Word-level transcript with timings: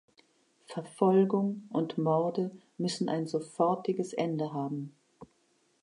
Verfolgung 0.65 1.67
und 1.69 1.99
Morde 1.99 2.49
müssen 2.79 3.07
ein 3.07 3.27
sofortiges 3.27 4.13
Ende 4.13 4.51
haben! 4.51 4.95